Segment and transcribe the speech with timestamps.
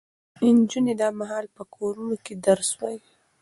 [0.57, 2.99] نجونې دا مهال په کورونو کې درس وايي.